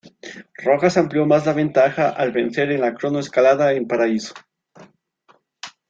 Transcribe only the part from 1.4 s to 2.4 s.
la ventaja al